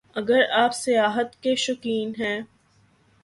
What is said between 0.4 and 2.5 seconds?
آپ سیاحت کے شوقین ہیں